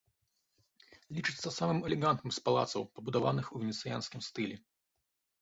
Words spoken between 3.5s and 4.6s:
у венецыянскім стылі.